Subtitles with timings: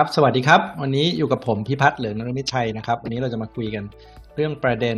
[0.00, 3.84] ครับ สวัสดีครับ วันนี้อยู่กับผมพิพัฒน์เหลืองนรมิตชัยนะครับ วันนี้เราจะมาคุยกัน
[4.34, 4.96] เรื่องประเด็น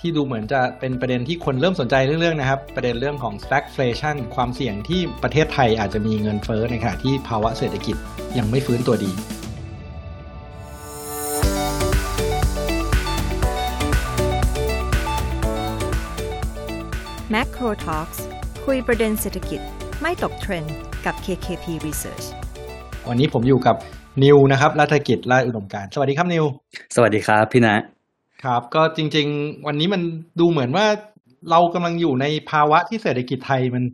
[0.00, 7.96] ที่ดูเหมือนจะเป็นประเด็นที่คนเริ่มสนใจเรื่องๆนะครับ ประเด็นเรื่องของ stagflation ความเสี่ยงที่ประเทศไทยอาจจะมีเงินเฟ้อในขณะที่ภาวะเศรษฐกิจ
[8.38, 9.12] ยังไม่ฟื้นตัวดี
[17.34, 18.18] Macro Talks
[18.64, 19.60] คุยประเด็นเศรษฐกิจ
[20.02, 22.26] ไม่ตกเทรนด์กับ KKP Research
[23.08, 23.76] วันนี้ผมอยู่กับ
[24.22, 26.44] นิวนะครับรัฐกิจราชอุดมการณ์สวัสดีครับนิว
[26.94, 27.76] สวัสดีครับพี่นะ
[28.44, 30.02] ครับ ก็จริง ๆ วันนี้มัน
[30.40, 30.86] ดูเหมือนว่า
[31.50, 33.84] เรากำลังอยู่ในภาวะที่เศรษฐกิจไทยมัน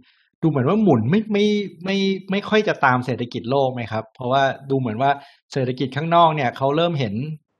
[0.43, 1.47] ดูเหมือนว่าหมุนไม่ไม่
[1.85, 1.97] ไม่
[2.31, 5.11] ไม่ค่อยจะตามเศรษฐกิจโลกไหมครับ เพราะว่าดูเหมือนว่า
[5.53, 7.15] เศรษฐกิจข้างนอกเนี่ยเขาเริ่มเห็น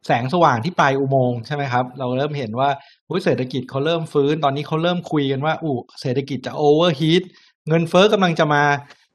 [0.07, 2.69] แสงสว่างที่ปลายอุโมงค์ใช่ไหมครับ เราเริ่มเห็นว่า
[3.09, 7.23] อุ๊ยเศรษฐกิจเขาเริ่มฟื้น ตอนนี้เขาเริ่มคุยกันว่าอู้เศรษฐกิจจะโอเวอร์ฮีท
[7.69, 8.63] เงินเฟ้อกำลังจะมา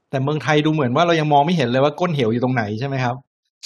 [0.09, 3.15] แต่เมืองไทยดูเหมือนว่าเรายังมองไม่เห็นเลยว่าก้นเหวอยู่ตรงไหนใช่ไหมครับ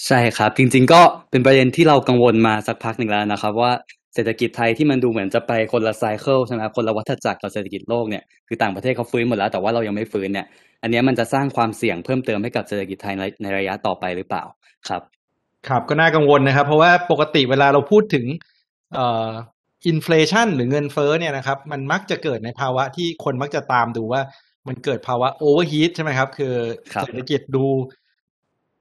[0.06, 1.02] ใช่ครับ จริง ๆ ก็
[1.32, 3.72] เป็นประเด็นที่เรากังวลมาสักพักหนึ่งแล้วนะครับ ว่า
[4.14, 10.48] เศรษฐกิจไทยที่มันดูเหมือนจะไปคนละไซเคิลใช่ไหมครับคนละวัฏจักรกับเศรษฐกิจโลกเนี่ยคือต่างประเทศเขาฟื้นหมดแล้วแต่ว่าเรายังไม่ฟื้นเนี่ย
[10.82, 14.44] อันนี้มันจะสร้างความเสี่ยงเพิ่มเติมให้กับเศรษฐกิจไทยในในระยะต่อไปหรือเปล่า
[14.88, 15.02] ครับ
[15.68, 18.26] ครับก็น่ากังวลนะครับ เพราะว่าปกติเวลาเราพูดถึง
[18.94, 19.32] เอ่อ
[19.88, 24.22] inflation หรือเงินเฟ้อเนี่ยนะครับมันมักจะเกิดในภาวะที่คนมักจะตามดูว่า
[24.68, 26.54] มันเกิดภาวะ overheat ใช่ไหมครับ คือ
[26.94, 27.66] ครับเศรษฐกิจดู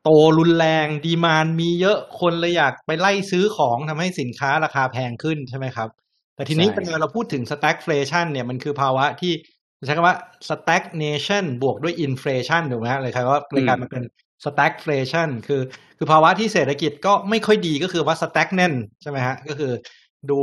[0.09, 5.89] โตรุนแรง demand มีเยอะคนเลยอยากไปไล่ซื้อของทำให้สินค้าราคาแพงขึ้นใช่ไหมครับ
[6.37, 9.33] แต่ทีนี้เวลาเราพูดถึง stagflation เนี่ยมันคือภาวะที่
[9.87, 10.17] ใช้คำว่า
[10.51, 14.03] stagnation บวกด้วย inflation ถูกไหมฮะเลยครับว่าเลยกลายมาเป็น
[14.45, 15.61] stagflation คือ
[15.99, 19.73] คือภาวะที่เศรษฐกิจก็ไม่ค่อยดีก็คือว่า stagnant ใช่ไหมฮะก็คือ
[20.31, 20.39] ดู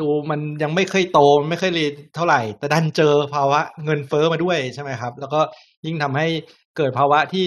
[0.00, 1.86] ดูมันยังไม่เคยโตไม่เคยรี
[2.16, 5.40] เท่าไหร่ แต่ดันเจอภาวะเงินเฟ้อมาด้วยใช่ไหมครับ แล้วก็
[5.86, 6.26] ยิ่งทำให้
[6.76, 7.46] เกิดภาวะที่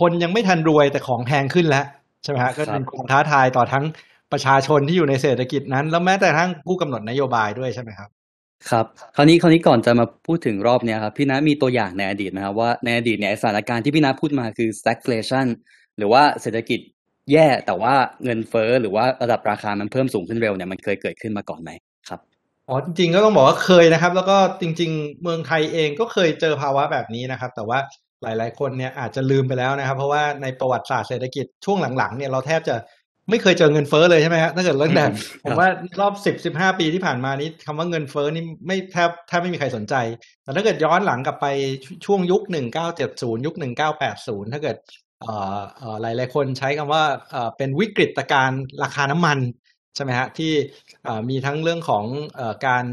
[0.00, 1.84] คนยังไม่ทันรวยแต่ของแพงขึ้นแล้ว
[2.22, 3.84] ใช่ไหมฮะก็เป็นความท้าทายต่อทั้ง
[4.32, 8.08] ประชาชนที่อยู่ในเศรษฐกิจนั้น แล้วแม้แต่ทั้งผู้กำหนดนโยบายด้วยใช่ไหมครับ
[8.70, 15.46] ครับคราวนี้คราวนี้ก่อนจะมาพูดถึงรอบเนี้ยครับพี่นะมีตัวอย่างในอดีตนะครับว่าในอดีตเนี่ยสถานการณ์ที่พี่นะพูดมาคือ stagflation
[15.98, 16.80] หรือว่าเศรษฐกิจ
[17.32, 17.94] แย่แต่ว่า
[18.24, 21.70] เงินเฟ้อหรือว่าระดับราคามันเพิ่มสูงขึ้นเร็วเนี่ยมันเคยเกิดขึ้นมาก่อนไหม
[22.08, 22.20] ครับ
[22.68, 27.78] อ๋อจริงๆก็ต้องบอกว่าเคยนะครับ แล้วก็จริง ๆ เมืองไทยเองก็เคยเจอภาวะแบบนี้นะครับ แต่ว่า
[28.22, 32.76] หลาย ๆ คนเนี่ยอาจจะลืมไปแล้วนะครับ เพราะว่าในประวัติศาสตร์เศรษฐกิจช่วงหลัง ๆ เนี่ยเราแทบจะ
[33.30, 35.68] ไม่เคยเจอเงินเฟ้อเลยใช่ไหมฮะถ้าเกิดเรื่องแบบอืมผมว่า
[36.00, 39.94] รอบสิบสิบห้าปีที่ผ่านมานี้คำว่าเงินเฟ้อนี่ไม่แทบแทบไม่มีใครสนใจ
[40.42, 41.46] แต่ถ้าเกิดย้อนหลังกลับไป
[42.06, 44.76] ช่วงยุคหนึ่งเก้าเจ็ดศูนย์ยุคหนึ่งเก้าแปดศูนย์ถ้าเกิด
[45.20, 49.38] เอ่อเอ่อหลายๆคนใช้คำว่าเอ่อเป็นวิกฤตการณ์ราคาน้ำมัน
[49.94, 50.52] ใช่ไหมฮะที่
[51.04, 52.04] เอ่อมีทั้งเรื่องของ
[52.36, 52.84] เอ่อการ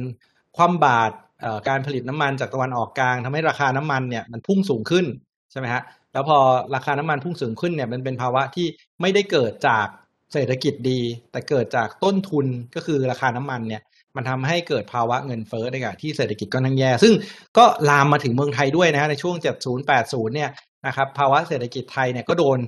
[0.58, 1.24] คว่ำบาตรเอ่อ
[1.68, 5.06] การผลิตน้ำมันจากตะวันออกกลางทำให้ราคาน้ำมันเนี่ยมันพุ่งสูงขึ้น
[5.51, 5.81] ใช่ไหมฮะ
[6.13, 6.38] แล้วพอ
[6.75, 8.68] ราคาน้ำมันพุ่งสูงขึ้นเนี่ยมันเป็นภาวะที่
[9.01, 9.88] ไม่ได้เกิดจาก
[10.34, 11.00] เศรษฐกิจดี
[11.31, 13.81] แต่เกิดจากต้นทุนก็คือราคาน้ำมันเนี่ย
[14.16, 17.13] มันทำให้เกิดภาวะเงินเฟ้อในขณะที่เศรษฐกิจก็นั่งแย่ ซึ่ง
[17.57, 20.50] ก็ลามมาถึงเมืองไทยด้วยนะฮะในช่วง 70 80 เนี่ย
[20.88, 22.59] นะครับภาวะเศรษฐกิจไทยเนี่ยก็โดน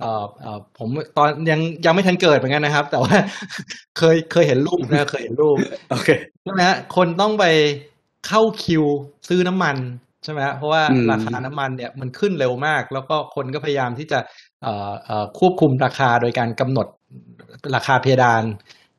[0.00, 3.14] เอ่อเอ่อผมตอนยังยังไม่ทันเกิดเหมือนกันนะครับ แต่ว่า
[3.98, 5.56] เคยเคยเห็นรูปนะเคยเห็นรูป
[5.90, 6.08] โอเค
[6.42, 7.44] ใช่ไหมฮะคนต้องไป
[8.26, 8.84] เข้าคิว
[9.28, 9.76] ซื้อน้ำมัน
[10.24, 14.18] ใช่ไหมฮะเพราะว่าอืมราคาน้ำมันเนี่ยมันขึ้นเร็วมาก แล้วก็คนก็พยายามที่จะ
[14.62, 16.86] เอ่อเอ่อควบคุมราคาโดยการกำหนด
[17.74, 18.42] ราคาเพดาน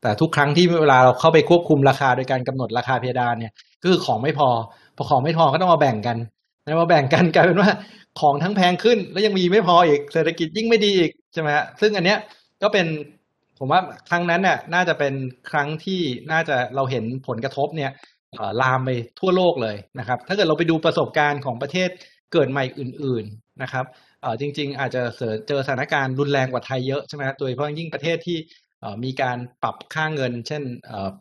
[0.02, 4.50] แต่ทุกครั้งที่เวลาเราเข้าไปควบคุมราคาโดยการกำหนดราคาเพดานเนี่ยก็คือของไม่พอ
[4.98, 6.18] พอของไม่พอก็ต้องมาแบ่งกัน
[6.64, 7.72] แล้วมาแบ่งกันกลายเป็นว่า
[8.20, 12.20] ของทั้งแพงขึ้น แล้วยังมีไม่พออีกเศรษฐกิจยิ่งไม่ดีอีกใช่ไหมฮะซึ่งอันเนี้ย
[12.64, 12.88] ก็เป็น
[13.60, 15.14] ผมว่าครั้งนั้นเนี่ยน่าจะเป็น
[15.50, 16.02] ครั้งที่
[16.32, 18.17] น่าจะเราเห็นผลกระทบเนี่ยเอ่อ
[18.62, 18.90] ลามไป
[19.20, 21.90] ทั่วโลกเลยนะครับ ถ้าเกิดเราไปดูประสบการณ์ของประเทศ
[22.34, 23.86] เกิดใหม่อื่น ๆนะครับ
[24.40, 25.02] จริง ๆ อาจจะ
[25.48, 28.40] เจอสถานการณ์รุนแรงกว่าไทยเยอะใช่ไหมโดยเฉพาะยิ่งประเทศที่
[29.04, 30.64] มีการปรับค่าเงิน เช่น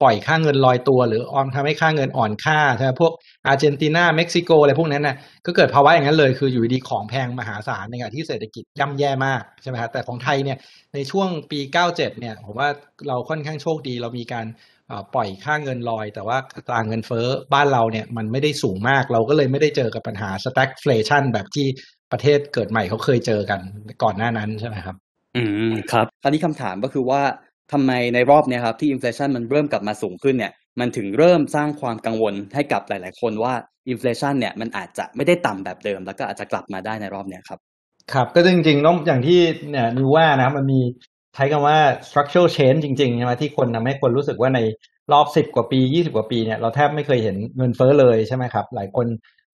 [0.02, 3.12] ปล่อยค่าเงินลอยตัว หรือออมทำให้ค่าเงินอ่อนค่าใช่ไหมพวก
[3.46, 5.16] อาร์เจนตินาเม็กซิโกอะไรพวกนั้นน่ะ
[5.46, 10.58] ก็เกิดภาวะอย่างนั้นเลยคืออยู่ดีๆของแพงมหาศาลในขณะที่เศรษฐกิจย่ำแย่มากใช่ไหมฮะแต่ของไทยเนี่ย
[10.94, 12.68] ในช่วงปี 97เนี่ยผมว่า
[13.08, 14.46] เราค่อนข้างโชคดีเรามีการ
[15.14, 21.66] ปล่อยค่าเงินลอย แต่ว่าอัตราเงินเฟ้อบ้านเราเนี่ยมันไม่ได้สูงมากเราก็เลยไม่ได้เจอกับปัญหา stagflation แบบที่
[22.12, 23.60] ประเทศเกิดใหม่เขาเคยเจอกัน
[24.02, 24.96] ก่อนหน้านั้นใช่ไหมครับ
[25.36, 27.22] อืมครับคราวนี้คำถามก็คือว่า
[27.72, 33.54] ทำไมในรอบเนี้ยครับที่อินฟลชันมันเริ่มกลับมาสูงขึ้นเนี่ยมันถึงเริ่มสร้างความกังวลให้กับหลาย ๆ คนว่า
[33.88, 37.58] อินฟลชันเนี่ยมันอาจจะไม่ได้ต่ำแบบเดิม แล้วก็อาจจะกลับมาได้ในรอบเนี้ยครับ
[38.12, 39.40] ครับก็จริงๆต้องอย่างที่
[39.70, 40.80] เนี่ยนิวว่านะครับมันมี
[41.36, 41.78] ใช้คำว่า
[42.08, 44.60] structural change จริงๆใช่ไหมที่คนทำให้คนรู้สึกว่าใน
[45.12, 49.06] รอบสิบกว่าปียี่สิบกว่าปีเนี่ยเราแทบไม่เคยเห็นเงินเฟ้อเลยใช่ไหมครับ หลายคน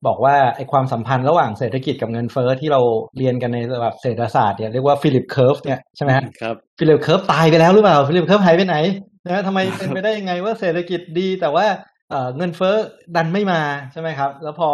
[0.06, 2.80] บอกว่าไอ้ความสัมพันธ์ระหว่างเศรษฐกิจกับเงินเฟ้อที่เรา
[3.18, 8.76] เรียนกันในระดับเศรษฐศาสตร์เนี่ยเรียกว่า Phillips curve เนี่ยใช่ไหมฮะครับ Phillips curve ตายไปแล้วหรือเปล่า Phillips curve หายไปไหน
[9.26, 11.66] นะทำไมเป็นไปได้ยังไงว่าเศรษฐกิจดีแต่ว่า
[12.10, 12.74] เอ่อเงินเฟ้อ
[13.16, 13.60] ดันไม่มา
[13.92, 14.68] ใช่ไหมครับ แล้วพอ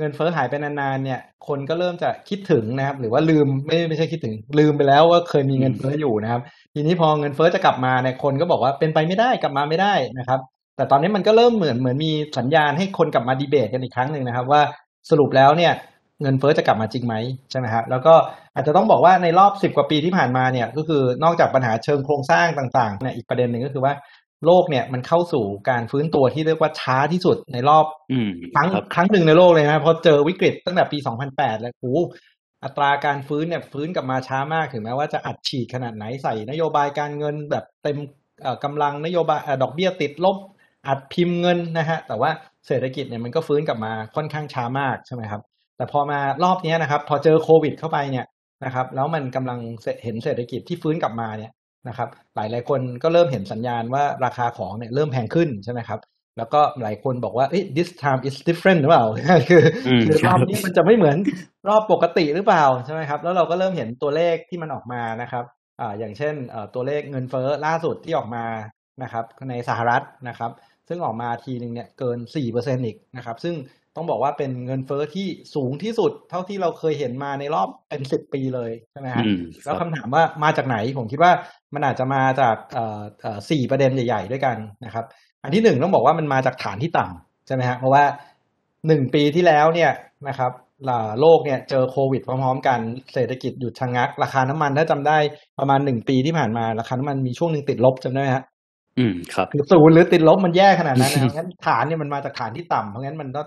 [0.00, 6.40] เงินเฟ้อหายไปนานๆเนี่ย คนก็เริ่มจะคิดถึงนะครับ หรือว่าลืมไม่ไม่ใช่คิดถึง ลืมไปแล้วว่าเคยมีเงินเฟ้ออยู่นะครับ
[6.74, 10.40] ทีนี้พอเงินเฟ้อจะกลับมาเนี่ยคนก็บอกว่าเป็นไปไม่ได้กลับมาไม่ได้นะครับ
[10.76, 14.62] แต่ตอนนี้มันก็เริ่มเหมือนเหมือนมีสัญญาณให้คนกลับมาดีเบตกันอีกครั้งหนึ่งนะครับ ว่า
[15.10, 15.72] สรุปแล้วเนี่ย
[16.22, 17.14] เงินเฟ้อจะกลับมาจริงไหม
[17.50, 18.14] ใช่ไหมครับแล้วก็
[18.54, 23.92] อาจจะต้องบอกว่าในรอบสิบกว่าปีที่ผ่านมาเนี่ยก็คือนอกจากปัญหาเชิงโครงสร้างต่างๆเนี่ยอีกประเด็นหนึ่งก็คือว่า
[24.46, 30.98] โลกเนี่ยมันเข้าสู่การฟื้นตัวที่เรียกว่าช้าที่สุดในรอบอืมครั้งครับครั้งหนึ่งในโลกเลยนะพอเจอวิกฤตตั้งแต่ปี
[31.30, 31.98] 2008 แล้วโอ้โห
[32.64, 37.98] อัตราการฟื้นเนี่ยฟื้นกลับมาช้ามากถึงแม้ว่าจะอัดฉีดขนาดไหนใส่นโยบายการเงินแบบเต็ม
[38.42, 40.36] เอ่อกำลังนโยบายเอ่อดอกเบี้ยติดลบ
[40.88, 42.30] อัดพิมพ์เงินนะฮะแต่ว่า
[42.66, 45.42] เศรษฐกิจเนี่ยมันก็ฟื้นกลับมาค่อนข้างช้ามากใช่ไหมครับ
[45.76, 48.26] แต่พอมารอบเนี้ยนะครับ พอเจอโควิด เข้าไปเนี่ย
[48.64, 49.58] นะครับ แล้วมันกำลัง
[50.04, 51.50] เห็นเศรษฐกิจที่ฟื้นกลับมาเนี่ย
[51.88, 56.00] นะครับหลายหลายๆคนก็เริ่มเห็นสัญญาณว่าราคาของเนี่ยเริ่มแพงขึ้นใช่ไหมครับ
[56.38, 59.04] แล้วก็หลายคนบอกว่าเอ้ย this time is different หรือเปล่า
[59.48, 61.16] คืออมคือรอบนี้มันจะไม่เหมือน
[61.68, 65.44] รอบปกติหรือเปล่าใช่ไหมครับแล้วเราก็เริ่มเห็นตัวเลขที่มันออกมานะครับ
[65.80, 68.44] อ่าอย่างเช่นเอ่อตัวเลขเงินเฟ้อล่าสุดที่ออกมา
[69.02, 70.50] นะครับในสหรัฐนะครับ
[70.88, 72.18] ซึ่งออกมาทีหนึ่งเนี่ยเกิน
[72.52, 73.54] 4%อีกนะครับ ซึ่ง
[73.96, 81.32] ต้องบอกว่าเป็นเงินเฟ้อที่สูงที่สุด เท่าที่เราเคยเห็นมาในรอบเป็น10ปีเลยใช่ไหมฮะอืมคแล้วรับคำถามว่ามาจากไหนผมคิดว่า
[81.74, 85.04] มันอาจจะมาจากเอ่อเอ่อสี่ประเด็นใหญ่ ๆ ด้วยกันนะครับ
[85.42, 88.04] อันที่หนึ่งต้องบอกว่ามันมาจากฐานที่ต่ำใช่ไหมฮะเพราะว่า
[88.86, 89.90] หนึ่งปีที่แล้วเนี่ย
[90.28, 90.52] นะครับ
[90.88, 92.78] อ่าโลกเนี่ยเจอโควิดพร้อมๆ กัน
[93.14, 95.18] เศรษฐกิจหยุดชะงัก ราคาน้ำมันถ้าจำได้
[95.58, 98.44] ประมาณหนึ่งปีที่ผ่านมาราคาน้ำมันมีช่วงหนึ่งติดลบจำได้ไหมฮะ
[98.98, 103.42] อืมครับคือศูนย์หรือติดลบมันแย่ขนาดนั้นนะครับงั้นฐานเนี่ยมันมาจากฐานที่ต่ำเพราะงั้นมันก็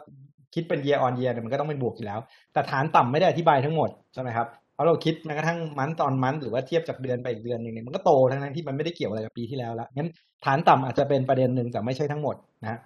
[0.54, 2.20] คิดเป็น year on year เนี่ยมันก็ต้องเป็นบวกอยู่แล้ว
[2.54, 10.10] แต่ฐานต่ำไม่ได้อธิบายทั้งหมดใช่ไหมครับเพราะเราคิดแม้กระทั่งมันตอนมันหรือว่าเทียบจากเดือนไปอีกเดือนหนึ่งเนี่ยมันก็โตทั้งนั้นที่มันไม่ได้เกี่ยวอะไรกับปีที่แล้วล้วงั้น
[10.46, 12.80] ฐานต่ำอาจจะเป็นประเด็นหนึ่งแต่ไม่ใช่ทั้งหมดนะฮะ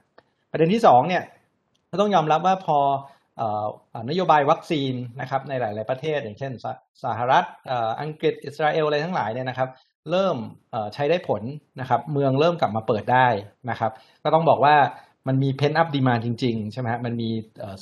[0.51, 1.23] ประเด็นที่สองเนี่ย
[1.91, 2.77] ก็ต้องยอมรับว่าพอ
[3.39, 3.43] อ
[3.95, 6.73] อนโยบายวัคซีนนะครับในหลาย ๆ ประเทศ อย่างเช่นสห
[7.03, 9.69] สหรัฐอ,อังกฤษอิสราเอลอะไรทั้งหลายเนี่ยนะครับ
[10.11, 10.37] เริ่ม
[10.93, 11.41] ใช้ได้ผล
[11.81, 13.27] นะครับเมืองเริ่มกลับมาเปิดได้
[13.69, 13.91] นะครับ
[14.23, 14.75] ก็ต้องบอกว่า
[15.27, 17.29] มันมี pent-up demand จริง ๆ ใช่ไหมฮะมันมี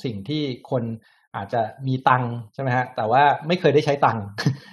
[0.04, 0.82] สิ่งที่คน
[1.36, 4.18] อาจจะมีตังใช่ไหมฮะแต่ว่าไม่เคยได้ใช้ตัง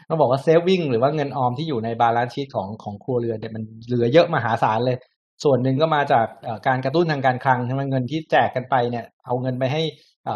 [0.10, 4.98] ต้องบอกว่า saving หรือว่าเงินออมที่อยู่ใน balance sheet ของของครัวเรือนเนี่ยมันเหลือเยอะมหาศาลเลย
[5.44, 6.28] ส่วนหนึ่งก็มาจาก
[6.68, 9.82] การกระตุ้นทางการคลังใช่ไหมเงินที่แจกกันไปเนี่ยเอาเงินไปให้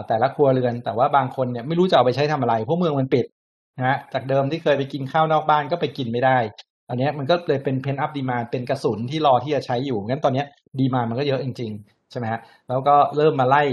[0.08, 3.26] แต่ละครัวเรือน แต่ว่าบางคนเนี่ยไม่รู้จะเอาไปใช้ทำอะไรเพราะเมืองมันปิด
[3.78, 6.38] นะฮะจากเดิมที่เคยไปกินข้าวนอกบ้านก็ไปกินไม่ได้
[6.90, 10.44] อันนี้มันก็เลยเป็นเพนอัพดีมาเป็นกระสุนที่รอที่จะใช้อยู่งั้นตอนเนี้
[10.80, 12.40] ดีมามันก็เยอะจริง ๆ ใช่ไหมฮะ
[12.70, 13.64] แล้วก็เริ่มมาไล่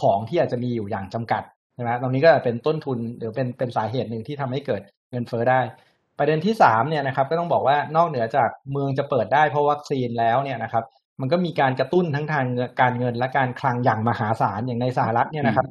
[0.00, 1.42] ของที่อาจจะมีอยู่อย่างจำกัด
[1.74, 5.60] ใช่ไหมฮะตรงนี้ก็เป็นต้นทุนหรือเป็นเป็นสาเหตุหนึ่งที่ทำให้เกิดเงินเฟ้อได้
[6.18, 10.84] ประเด็นที่สามเนี่ยนะครับก็ต้องบอกว่านอกเหนือจากเมืองจะเปิดได้เพราะวัคซีนแล้วเนี่ยนะครับ
[11.20, 12.46] มันก็มีการกระตุ้นทั้งทาง
[12.80, 15.66] การเงินและการคลังอย่างมหาศาลอย่างในสหรัฐเนี่ยนะครับ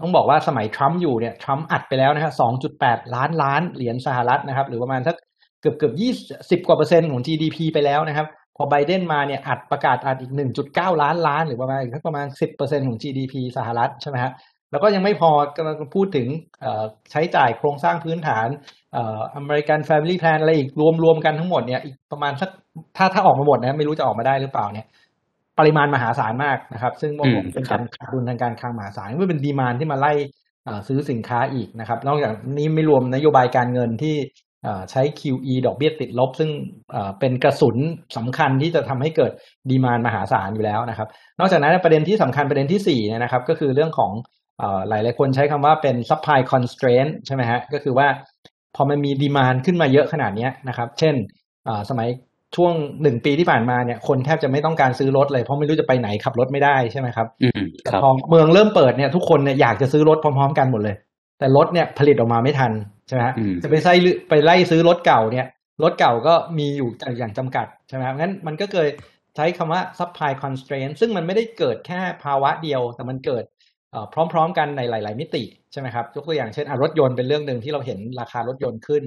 [0.00, 2.32] ต้องบอกว่าสมัยทรัมป์อยู่เนี่ยทรัมป์อัดไปแล้วนะฮะ
[2.72, 5.16] 2.8 ล้านล้านเหรียญสหรัฐนะครับ หรือประมาณสัก
[5.60, 6.12] เกือบเกือบยี่
[6.50, 8.26] สิบกว่าเปอร์เซ็นต์ของ GDP ไปแล้วนะครับ
[8.56, 10.32] พอไบเดนมาเนี่ยอัดประกาศอัดอีก
[10.66, 14.32] 1.9 ล้านล้าน หรือประมาณอีกสักประมาณ 10เปอร์เซ็นต์ของ GDP สหรัฐใช่ไหมฮะ
[14.70, 16.28] แล้วก็ยังไม่พอกำลังพูดถึง
[16.60, 18.48] เอ่อใช้จ่ายโครงสร้างพื้นฐาน
[18.92, 22.50] เอ่อ American Family Plan อะไรอีกรวมรวมกันทั้งหมดเนี่ยอีกประมาณสัก
[22.96, 24.86] ถ้าถ้าออกมาหมดนะไม่รู้จะออกมาได้หรือเปล่าเนี่ย
[25.58, 30.12] ปริมาณมหาศาลมากนะครับ ซึ่งผมอืมเป็นครักาบรขาดดุลทางการคลังมหาศาลไม่เป็นดีมานที่มาไล่
[30.64, 34.45] เอ่อซื้อสินค้าอีกนะครับ นอกจากนี้ไม่รวมนโยบายการเงินที่เอ่อ
[34.90, 36.50] ใช้ QE ดอกเบี้ยติดลบ ซึ่ง
[36.92, 37.76] เอ่อเป็นกระสุน
[38.16, 39.32] สำคัญที่จะทำให้เกิด
[39.70, 41.08] ดีมานมหาศาลอยู่แล้วนะครับ
[41.40, 44.12] นอกจากนั้นประเด็นที่สำคัญประเด็นที่สี่เนี่ยนะครับ ก็คือเรื่องของ
[44.58, 48.08] เอ่อหลายหลายๆคนใช้คำว่าเป็น supply constraint ใช่ไหมฮะ ก็คือว่า
[48.76, 51.14] พอมันมีดีมานขึ้นมาเยอะขนาดเนี้ยนะครับ เช่น
[51.66, 52.08] เอ่อสมัย
[52.56, 60.96] ช่วงหนึ่งปีที่ผ่านมาเนี่ยคนแทบจะไม่ต้องการซื้อรถเลยเพราะไม่รู้จะไปไหนขับรถไม่ได้ใช่ไหมครับอืมแต่ครับพอเมืองเริ่มเปิดเนี่ยทุกคนเนี่ยอยากจะซื้อรถพร้อม ๆ กันหมดเลย
[61.38, 62.72] แต่รถเนี่ยผลิตออกมาไม่ทัน
[63.08, 63.94] ใช่ไหมฮะอืมจะไปไล่
[64.28, 65.46] ไปไล่ซื้อรถเก่าเนี่ย
[65.82, 68.88] รถเก่าก็มีอยู่อย่างจำกัดใช่ไหมครับงั้นมันก็เกิด
[69.36, 73.44] ใช้คำว่า supply constraint ซึ่งมันไม่ได้เกิดแค่ภาวะเดียว แต่มันเกิด
[73.90, 79.02] เอ่อพร้อมๆ กันในหลาย ๆ มิติใช่ไหมครับยกตัวอย่างเช่นอะรถยนต์เป็นเรื่องหนึ่งที่เราเห็นราคารถยนต์ขึ้น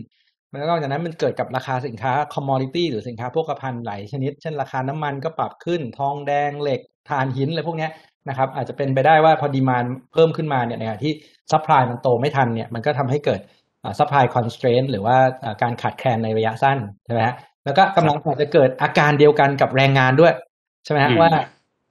[0.50, 7.92] แล้วนอกจากนั้นมันเกิดกับราคาสินค้า commodity หรือสินค้าโภคภัณฑ์หลายชนิด เช่นราคาน้ำมันก็ปรับขึ้น ทองแดงเหล็กถ่านหินอะไรพวกเนี้ย
[8.30, 11.14] นะครับ อาจจะเป็นไปได้ว่าพอดีมานเพิ่มขึ้นมาเนี่ยในขณะที่
[11.52, 13.59] supply มันโตไม่ทันเนี่ยมันก็ทำให้เกิดอ่า
[14.00, 20.34] supply constraint หรือว่าอ่าการขาดแคลนในระยะสั้นใช่ไหมฮะแล้วก็กำลังอาจจะเกิดอาการเดียวกันกับแรงงานด้วย
[20.86, 21.32] ใช่ไหมฮะอืมว่า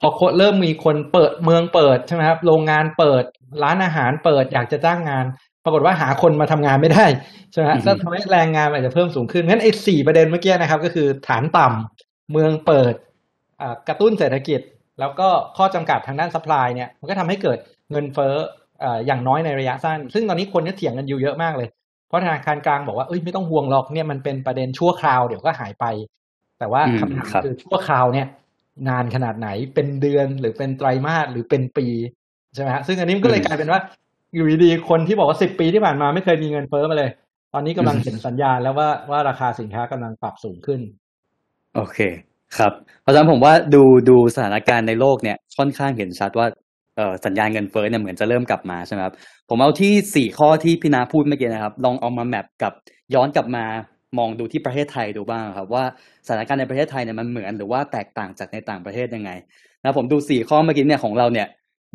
[0.01, 3.25] พอคนเริ่มมีคนเปิดเมืองเปิดใช่ไหมครับโรงงานเปิด
[3.63, 5.25] ร้านอาหารเปิดอยากจะจ้างงาน
[5.65, 7.07] ปรากฏว่าหาคนมาทำงานไม่ได้
[7.53, 12.95] ใช่ไหมฮะอือฮึก็ทำให้แรงงานอาจจะเพิ่มสูงขึ้นงั้นไอ้สี่ประเด็นเมื่อกี้นะครับ ก็คือฐานต่ำเมืองเปิด
[13.61, 14.61] อ่ากระตุ้นเศรษฐกิจ
[15.01, 17.59] แล้วก็ข้อจำกัดทางด้าน supply เนี่ยมันก็ทำให้เกิด
[17.91, 18.35] เงินเฟ้อ
[18.83, 21.69] อ่าอย่างน้อยในระยะสั้น ซึ่งตอนนี้คนก็เถียงกันอยู่เยอะมากเลย
[22.09, 25.85] เพราะธนาคารกลางบอกว่าเอ้ยไม่ต้องห่วงหรอกเนี่ยมันเป็นประเด็นชั่วคราวเดี๋ยวก็หายไป
[26.59, 28.27] แต่ว่าอืมคำถามครับคือชั่วคราวเนี่ย
[28.89, 31.87] นานขนาดไหนเป็นเดือนหรือเป็นไตรมาสหรือเป็นปี
[32.55, 33.81] ใช่ไหมฮะซึ่งอันนี้มันก็เลยกลายเป็นว่า
[34.35, 37.11] อยู่ดีๆคนที่บอกว่าสิบปีที่ผ่านมาไม่เคยมีเงินเฟ้อมาเลย
[37.55, 40.81] ตอนนี้กำลังเห็นสัญญาณแล้วว่าว่าราคาสินค้ากำลังปรับสูงขึ้น
[41.77, 41.99] โอเค
[42.59, 46.68] ครับ เพราะฉะนั้นผมว่าดูดูสถานการณ์ในโลกเนี่ยค่อนข้างเห็นชัดว่าเอ่อ
[47.25, 49.15] สัญญาณเงินเฟ้อเนี่ยเหมือนจะเริ่มกลับมาใช่ไหมครับ
[49.49, 52.73] ผมเอาที่สี่ข้อที่พี่นาพูดเมื่อกี้นะครับ ลองเอามาแมปกับ
[53.15, 53.65] ย้อนกลับมา
[54.19, 55.85] มองดูที่ประเทศไทยดูบ้างครับว่า
[56.27, 59.31] สถานการณ์ในประเทศไทยเนี่ยมันเหมือนหรือว่าแตกต่างจากในต่างประเทศยังไง
[59.83, 61.47] นะผมดูสี่ข้อเมื่อกี้เนี่ยของเราเนี่ย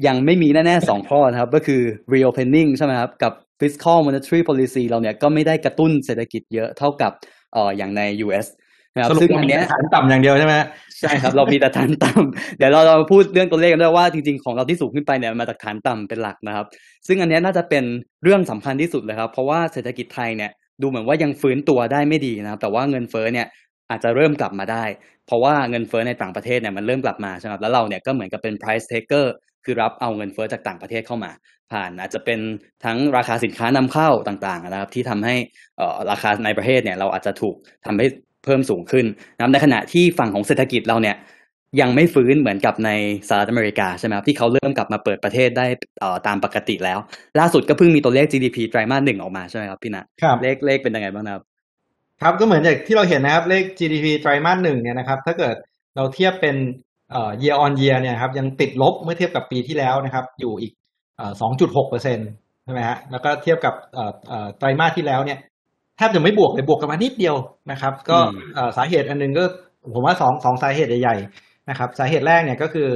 [0.08, 1.82] ยังไม่มีแน่ๆสองข้อนะครับ ก็คือ
[2.14, 7.12] reopening ใช่ไหมครับ กับ fiscal monetary policy เราเนี่ยก็ไม่ได้กระตุ้นเศรษฐกิจเยอะเท่ากับ
[7.54, 8.48] เอ่ออย่างใน US
[8.96, 10.68] นะครับสรุปซึ่งเราอันมีเนี้ยฐานต่ำอย่างเดียวใช่ไหมฮะ
[11.04, 16.66] ใช่ครับเรามีแต่ฐานต่ำเดี๋ยวเราเราพูดเรื่องตัวเลขกันด้วยว่าจริงๆของเราที่สูงขึ้นไปเนี่ยมาจากฐานต่ำเป็นหลักนะครับ
[17.08, 17.84] ซึ่งอันนี้น่าจะเป็น
[18.24, 23.48] เรื่องสำคัญที่สุดเลยครับ เพราะว่าเศรษฐกิจไทยเนี่ยดูเหมือนว่ายังฟื้นตัวได้ไม่ดีนะครับ แต่ว่าเงินเฟ้อเนี่ย
[23.90, 24.84] อาจจะเริ่มกลับมาได้
[25.28, 29.26] เพราะว่าเงินเฟ้อในต่างประเทศเนี่ยมันเริ่มกลับมาใช่ไหมแล้วเราเนี่ยก็เหมือนกับเป็น price taker
[29.66, 31.32] คือรับเอาเงินเฟ้อจากต่างประเทศเข้ามา
[31.72, 32.40] ผ่านอาจจะเป็น
[32.86, 35.36] ทั้งราคาสินค้านำเข้าต่างๆนะครับ ที่ทำให้
[35.80, 37.56] อ่อราคาในประเทศเนี่ยเราอาจจะถูก
[37.86, 38.06] ทำให้
[38.44, 41.16] เพิ่มสูงขึ้นนะครับในขณะที่ฝั่งของเศรษฐกิจเราเนี่ย
[41.82, 42.90] ยังไม่ฟื้นเหมือนกับใน
[43.28, 45.66] สหรัฐอเมริกาใช่ไหมครับที่เขาเริ่มกลับมาเปิดประเทศได้
[46.00, 47.00] เอ่อตามปกติแล้ว
[47.40, 51.44] ล่าสุดก็เพิ่งมีตัวเลข GDP ไตรมาสหนึ่งออกมาใช่ไหมครับพี่นะครับเลขเลขเป็นยังไงบ้างนะครับ
[52.22, 55.56] ครับก็เหมือนอย่างที่เราเห็นนะครับเลข GDP ไตรมาสหนึ่งเนี่ยนะครับถ้าเกิด
[55.96, 56.56] เราเทียบเป็น
[57.12, 60.72] เอ่อ year on year เนี่ยครับยังติดลบเมื่อเทียบกับปีที่แล้วนะครับอยู่อีก
[61.18, 62.20] เอ่อ2.6เปอร์เซ็น
[62.64, 65.40] ใช่ไหมฮะแล้วก็เทียบกับเอ่อเอ่อไตรมาสที่แล้วเนี่ย
[65.98, 67.36] แทบจะไม่บวกเลยบวกกันมานิดเดียว
[67.72, 69.44] นะครับ ก็อืมเอ่อสาเหตุอันหนึงก็
[69.94, 72.88] ผมว่าสองสองสาเหตุใหญ่ๆนะครับ สาเหตุแรกเนี่ยก็คือ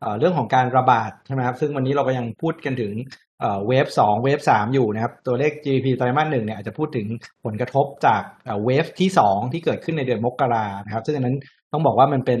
[0.00, 2.92] เอ่อเรื่องของการระบาดใช่ไหมครับซึ่งวันนี้เราก็ยังพูดกันถึง
[3.40, 7.06] เอ่อเวฟสองเวฟสามอยู่นะครับ ตัวเลข GDP ไตรมาสหนึ่งเนี่ยอาจจะพูดถึง
[7.44, 11.36] ผลกระทบจากเอ่อเวฟที่สองที่เกิดขึ้นในเดือนมกรานะครับ ซึ่งอันนั้น
[11.72, 12.40] ต้องบอกว่ามันเป็น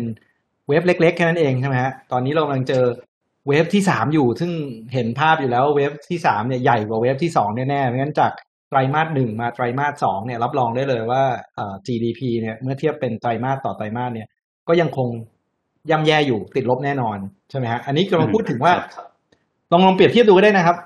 [0.68, 2.84] เวฟเล็กๆแค่นั้นเองใช่ไหมฮะตอนนี้เรากำลังเจอ
[3.48, 4.50] เวฟที่สามอยู่ ซึ่ง
[4.94, 8.32] เห็นภาพอยู่แล้วว่าเวฟที่สามเนี่ยใหญ่กว่าเวฟที่สองแน่ๆเพราะฉะนั้นจาก
[8.70, 11.22] ไตรมาสหนึ่งมาไตรมาสสองเนี่ยรับรองได้เลยว่า
[11.56, 14.28] เอ่อ GDP เนี่ยเมื่อเทียบเป็นไตรมาสต่อไตรมาสเนี่ย
[14.68, 15.08] ก็ยังคง
[15.90, 17.18] ย่ำแย่อยู่ติดลบแน่นอน
[17.50, 19.06] ใช่ไหมฮะอันนี้กำลังพูดถึงว่าครับ
[19.72, 20.76] ลองลองเปรียบเทียบดูก็ได้นะครับ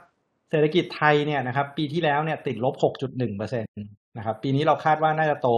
[0.50, 2.74] เศรษฐกิจไทยเนี่ยนะครับ ปีที่แล้วเนี่ยติดลบ
[3.06, 3.68] 6.1เปอร์เซ็นต
[4.16, 5.48] นะครับ ปีนี้เราคาดว่าน่าจะโต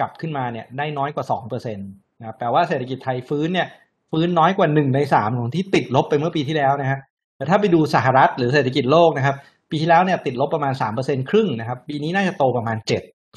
[0.00, 1.82] กลับขึ้นมาเนี่ยได้น้อยกว่า2เปอร์เซ็นต
[2.18, 3.68] นะครับแปลว่าเศรษฐกิจไทยฟื้นเนี่ย
[4.10, 7.00] ฟื้นน้อยกว่าหนึ่งในสามของที่ติดลบไปเมื่อปีที่แล้วนะฮะ
[7.36, 9.36] แต่ถ้าไปดูสหรัฐหรือเศรษฐกิจโลกนะครับ
[9.70, 12.76] ปีที่แล้วเนี่ยติดลบประมาณ3เปอร์เซ็นครึ่งนะครับ ปีนี้น่าจะโตประมาณ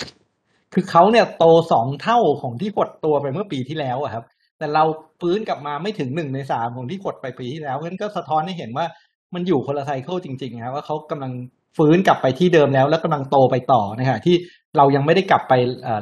[0.03, 4.23] 7คือเขาเนี่ยโตสองเท่าของที่หดตัวไปเมื่อปีที่แล้วอะครับ
[4.57, 4.83] แต่เรา
[5.21, 8.85] ฟื้นกลับมาไม่ถึงหนึ่งในสามของที่กดไปปีที่แล้วเพราะฉะนั้นก็สะท้อนให้เห็นว่า
[9.33, 11.31] มันอยู่คนละไซเคิลจริงๆนะครับว่าเขากำลัง
[11.77, 14.35] ฟื้นกลับไปที่เดิมแล้วแล้วกำลังโตไปต่อนะฮะที่
[14.77, 15.53] เรายังไม่ได้กลับไป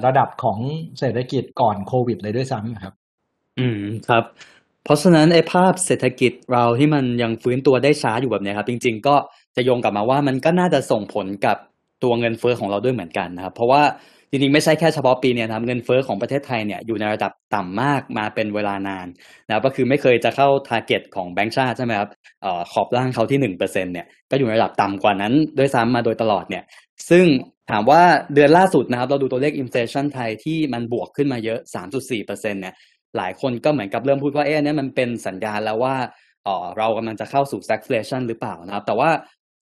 [0.06, 0.60] ระดับของ
[1.00, 2.94] เศรษฐกิจก่อนโควิดเลยด้วยซ้ำครับ
[3.60, 4.24] อืมครับ
[4.84, 9.16] เพราะฉะนั้นไอ้ภาพเศรษฐกิจเราที่มันยังฟื้นตัวได้ช้าอยู่แบบนี้ครับ จริง ๆ ก็
[9.55, 11.58] จะโยงกลับมาว่ามันก็น่าจะส่งผลกับ
[12.03, 13.84] ตัวเงินเฟ้อของเราด้วยเหมือนกันนะครับ เพราะว่า
[14.29, 19.08] จริงๆไม่ใช่แค่เฉพาะปีเนี้ยนะครับเงินเฟ้อของประเทศไทยเนี่ยอยู่ในระดับต่ำมากมาเป็นเวลานาน
[19.48, 22.10] นะครับก็คือไม่เคยจะเข้าทาร์เก็ตของแบงก์ชาติใช่ไหมครับ
[22.46, 26.63] ออขอบล่างเขาที่หนึ่งเปอร์เซ็นเนี่ยก็อยู่ในระดับต่ำกว่านั้นด้วยซ้ำมาโดยตลอดเนี่ย
[27.10, 27.25] ซึ่ง
[27.72, 28.01] ถามว่า
[28.34, 32.75] เดือนล่าสุดนะครับ เราดูตัวเลข inflation ไทยที่มันบวกขึ้นมาเยอะ 3.4%เนี่ย
[33.17, 35.96] หลายคนก็เหมือนกับเริ่มพูดว่าเอ๊ะเนี้ยมันเป็นสัญญาณแล้วว่า
[36.43, 39.10] เออเรากำลังจะเข้าสู่ stagflation หรือเปล่านะครับ แต่ว่า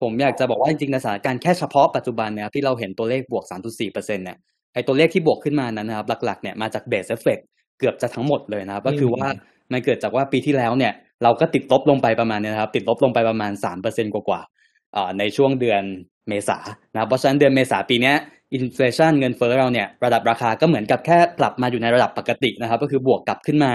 [0.02, 4.38] ผมอยากจะบอกว่าจริงๆในสถานการณ์แค่เฉพาะปัจจุบันเนี่ยครับที่เราเห็นตัวเลขบวก 3.4%เนี่ย
[4.74, 7.42] ไอตัวเลขที่บวกขึ้นมานั้นนะครับหลักๆเนี่ยมาจาก base effect
[7.78, 9.26] เกือบจะทั้งหมดเลยนะครับก็คือว่า
[9.72, 10.92] มันเกิดจากว่าปีที่แล้วเนี่ย
[11.22, 13.52] เราก็ติดลบลงไปประมาณเนี้นะครับติดลบลงไปประมาณ
[13.84, 15.82] 3%กว่าๆเอ่อในช่วงเดือน
[16.28, 16.58] เมษา
[16.92, 18.16] นะครับเพราะฉะนั้นเดือนเมษาปีเนี้ย
[18.54, 23.72] อินฟลชันเงินเฟ้อเราเนี่ยระดับราคาก็เหมือนกับแค่กลับมาอยู่ในระดับปกตินะครับก็คือบวกกลับขึ้นมา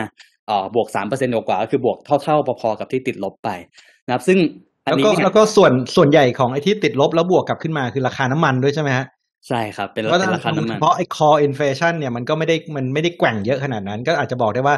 [0.47, 3.49] เอ่อบวกสามเปอร์เซ็นต์กว่าๆก็คือบวกเท่าๆพอๆกับที่ติดลบไป
[4.05, 9.05] นะครับซึ่งอัน แล้วนี้ก็เนี่ยแล้วก็ส่วนส่วนใหญ่ของไอ้ที่ติดลบแล้วบวกกลับขึ้นมาคือราคาน้ำมันด้วยใช่ไหมฮะ
[9.47, 14.75] ใช่ครับ เป็นเพราะเป็นถ้าราคาดูน้ำเฉมันพาะไอ้ core inflation เนี่ยมันก็ไม่ได้มันไม่ได้แกว่งเยอะขนาดนั้น ก็อาจจะบอกได้ว่า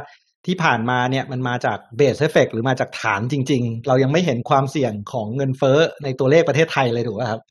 [0.48, 7.42] ที่ผ่านมาเนี่ยมันมาจาก base effect หรือมาจากฐานจริง ๆ เรายังไม่เห็นความเสี่ยงของเงินเฟ้อในตัวเลขประเทศไทยเลยถูกไหมครับ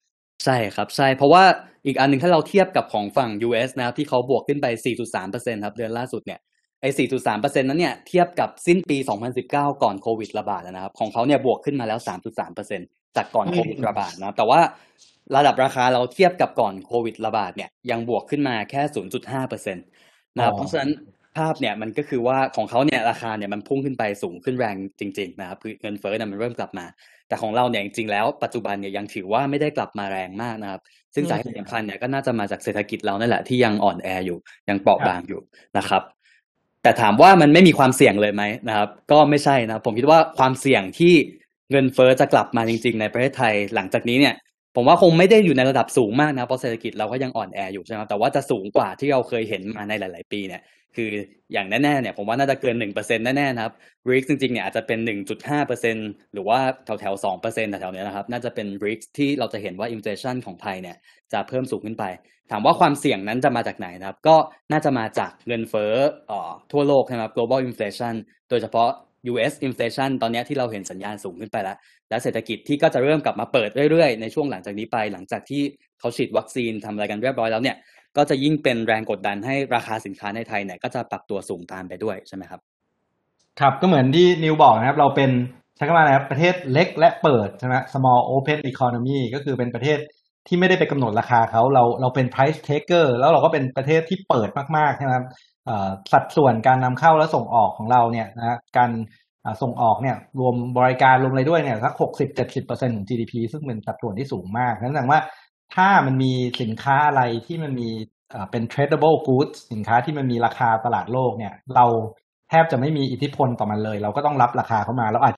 [0.44, 1.44] ใช่ครับใช่เพราะว่า
[1.86, 4.66] อีกอันหนึ่งถ้าเราเทียบกับของฝั่ง US นะครับที่เขาบวกขึ้นไป
[5.16, 6.40] 4.3%ครับเดือนล่าสุดเนี่ย
[6.80, 6.88] ไอ้
[7.24, 8.98] 4.3%นั้นเนี่ยเทียบกับสิ้นปี
[9.40, 11.98] 2019 ก่อนโควิดระบาดนะครับ ของเขาเนี่ยบวกขึ้นมาแล้ว
[12.56, 14.60] 3.3%จากก่อนอืมโควิดระบาดนะแต่ว่า
[15.36, 18.82] ระดับราคาเราเทียบกับก่อนโควิดระบาดเนี่ยยังบวกขึ้นมาแค่
[19.16, 19.86] 0.5เปอร์เซ็นต์
[20.36, 20.90] นะครับเพราะฉะนั้น
[21.36, 26.86] ภาพเนี่ยมันก็คือว่าของเขาเนี่ยราคาเนี่ยมันพุ่งขึ้นไปสูงขึ้นแรงจริงๆนะครับคือเงินเฟ้อเนี่ยมันเริ่มกลับมา
[27.28, 30.80] แต่ของเราเนี่ยจริงๆแล้วปัจจุบันเนี่ยยังถือว่าไม่ได้กลับมาแรงมากนะครับ
[31.14, 35.40] ซึ่งสาเหตุสำคัญเนี่ยก็น่าจะมาจากเศรษฐกิจเรานั่นแหละที่ยังอ่อนแออยู่ยังเปราะบางอยู่
[35.78, 36.02] นะครับ
[36.86, 41.14] แต่ถามว่ามันไม่มีความเสี่ยงเลยไหมนะครับ ก็ไม่ใช่นะผมคิดว่าความเสี่ยงที่
[41.70, 44.34] เงินเฟ้อจะกลับมาจริง ๆ ในประเทศไทย หลังจากนี้เนี่ย
[44.76, 50.62] ผมว่าคงไม่ได้อยู่ในระดับสูงมากนะเพราะเศรษฐกิจเราก็ยังอ่อนแออยู่ใช่ไหมครับแต่ว่าจะสูงกว่าที่เราเคยเห็นมาในหลาย ๆ ปีเนี่ย
[50.96, 51.10] คือ
[51.52, 53.74] อย่างแน่ ๆ เนี่ยผมว่าน่าจะเกินหนึ่งเปอร์เซ็นต์แน่ ๆ นะครับ
[54.10, 55.96] REIX จริง ๆ เนี่ยอาจจะเป็นหนึ่งจุดห้าเปอร์เซ็น
[56.32, 56.58] หรือว่า
[57.00, 60.96] แถวๆสองเปอร์เซ็นต์แถวๆเนี้ยนะครับ น่าจะเป็น REIX ที่เราจะเห็นว่า inflation ของไทยเนี่ย
[61.32, 62.04] จะเพิ่มสูงขึ้นไป
[62.50, 64.36] ถามว่าความเสี่ยงนั้นจะมาจากไหนนะครับ ก็
[64.72, 65.94] น่าจะมาจากเงินเฟ้อ
[66.30, 66.32] อ
[66.72, 68.14] ทั่วโลกนะครับ global inflation
[68.50, 68.90] โดยเฉพาะ
[69.32, 71.76] US inflation ตอนนี้ที่เราเห็นสัญญาณสูงขึ้นไปแล้ว
[72.10, 75.62] และเศรษฐกิจที่ก็จะเริ่มกลับมาเปิดเรื่อยๆ ในช่วงหลังจากนี้ไป หลังจากที่
[76.00, 77.76] เขาฉีดวัคซีนทำอะไรกันเรียบร้อยแล้วเนี่ย
[78.16, 82.60] ก็จะยิ่งเป็นแรงกดดันให้ราคาสินค้าในไทยเนี่ยก็จะปรับตัวสูงตามไปด้วยใช่ไหมครับ
[83.60, 85.30] ครับก็เหมือนที่นิวบอกนะครับเราเป็น
[85.76, 89.98] ใช้คำว่าอะไรครับประเทศเล็กและเปิดใช่ไหม small open economy ก็คือเป็นประเทศ
[90.46, 95.26] ที่ไม่ได้ไปกำหนดราคาเขาเราเราเป็น price taker แล้วเราก็เป็นประเทศที่เปิดมากๆใช่ไหมครับ
[96.12, 99.25] สัดส่วนการนำเข้าและส่งออกของเราเนี่ยนะการอ่า
[99.62, 105.20] ส่งออกเนี่ยรวมบริการรวมอะไรด้วยเนี่ยสักหกสิบเจ็ดสิบเปอร์เซ็นของ GDP ซึ่งเป็นสัดส่วนที่สูงมากนั่นแสดงว่า
[105.74, 107.88] ถ้ามันมีสินค้าอะไรที่มันมี
[108.30, 111.86] เอ่อเป็น tradable goods สินค้าที่มันมีราคาตลาดโลกเนี่ย เรา
[112.48, 115.34] แทบจะไม่มีอิทธิพลต่อมันเลย เราก็ต้องรับราคาเข้ามาแล้วอาจ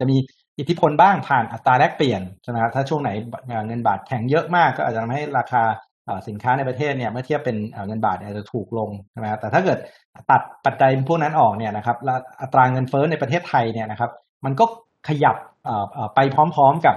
[0.00, 0.16] จะมี
[0.58, 3.10] อิทธิพลบ้างผ่านอัตราแลกเปลี่ยนใช่ไหมครับถ้าช่วงไหน
[3.66, 5.62] เงินบาทแข็งเยอะมากก็อาจจะทำให้ราคา
[6.28, 9.78] สินค้าในประเทศเนี่ยเมื่อเทียบเป็นเงินบาทอาจจะถูกลงใช่ไหมครับแต่ถ้าเกิด
[10.30, 11.96] ตัดปัจจัยพวกนั้นออกเนี่ยนะครับ
[12.40, 14.10] อัตราเงินเฟ้อในประเทศไทยเนี่ยนะครับ
[14.44, 14.64] มันก็
[15.08, 15.36] ขยับ
[16.14, 16.96] ไปพร้อมๆกับ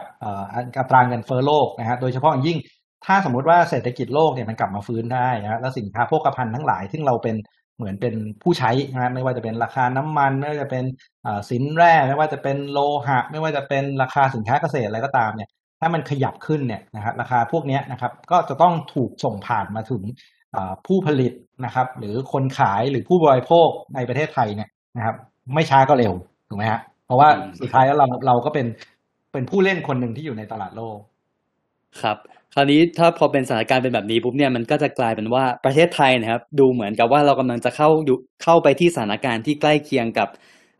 [0.79, 2.59] อัตราเงินเฟ้อโลกนะฮะโดยเฉพาะยิ่ง
[3.05, 7.35] ถ้าสมมุติว่าเศรษฐกิจโลกเนี่ยมันกลับมาฟื้นได้นะแล้วสินค้าโภคภัณฑ์ทั้งหลายซึ่งเราเป็น
[7.77, 10.83] เหมือนเป็นผู้ใช้นะไม่ว่าจะเป็นราคาน้ำมัน ไม่ว่าจะเป็น
[11.49, 15.49] สินแร่ ไม่ว่าจะเป็นโลหะ ไม่ว่าจะเป็นราคาสินค้าเกษตรอะไรก็ตามเนี่ย
[15.83, 20.03] ถ้ามันขยับขึ้นเนี่ยนะครับราคาพวกนี้นะครับก็จะต้องถูกส่งผ่านมาถึง
[20.87, 21.33] ผู้ผลิต
[21.65, 25.15] นะครับ หรือคนขายหรือผู้บริโภคในประเทศไทยเนี่ยนะครับ
[25.53, 26.13] ไม่ช้าก็เร็ว
[26.49, 28.67] ถูกไหมฮะเพราะว่าสุดท้ายแล้วเราเราก็เป็น
[29.31, 30.97] เป็นผู้เล่นคนหนึ่งที่อยู่ในตลาดโลก
[32.01, 32.17] ครับ
[32.53, 40.29] คราวนี้ถ้าพอเป็นสถานการณ์เป็นแบบนี้ปุ๊บเนี่ยมันก็จะกลายเป็นว่าประเทศไทยนะครับ ดูเหมือนกับว่าเรากำลังจะเข้าอยู่เข้าไปที่สถานการณ์ที่ใกล้เคียงกับ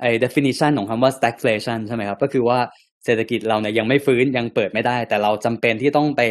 [0.01, 2.59] ไอ้ definition ของคำว่า stagflation ใช่ไหมครับ ก็คือว่า
[3.05, 6.21] เศรษฐกิจเราเนี่ยยังไม่ฟื้นยังเปิดไม่ได้ แต่เราจำเป็นที่ต้องไป